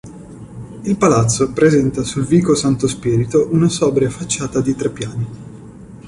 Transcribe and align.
Il 0.81 0.97
palazzo 0.97 1.53
presenta 1.53 2.01
sul 2.01 2.25
vico 2.25 2.55
Santo 2.55 2.87
Spirito 2.87 3.49
una 3.53 3.69
sobria 3.69 4.09
facciata 4.09 4.59
di 4.59 4.73
tre 4.73 4.89
piani. 4.89 5.27